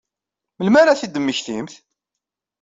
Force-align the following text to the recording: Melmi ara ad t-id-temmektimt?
Melmi 0.57 0.77
ara 0.79 0.91
ad 0.93 0.99
t-id-temmektimt? 0.99 1.73